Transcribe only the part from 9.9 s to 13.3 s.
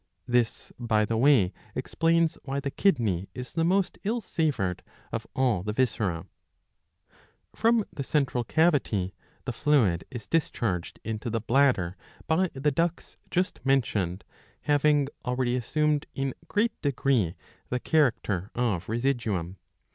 is discharged into the bladder by the ducts